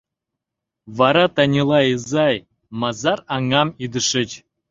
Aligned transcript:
—Вара, 0.97 1.25
Танила 1.35 1.79
изай, 1.93 2.35
мызар 2.79 3.19
аҥам 3.35 3.69
ӱдышыч? 3.83 4.29